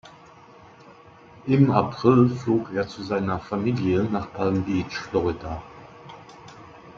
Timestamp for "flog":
2.31-2.73